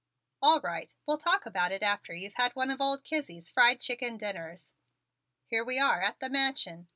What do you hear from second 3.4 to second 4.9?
fried chicken dinners.